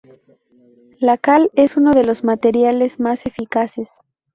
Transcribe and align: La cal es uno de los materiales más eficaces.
La 0.97 1.19
cal 1.19 1.51
es 1.53 1.77
uno 1.77 1.91
de 1.93 2.03
los 2.03 2.23
materiales 2.23 2.99
más 2.99 3.23
eficaces. 3.27 3.99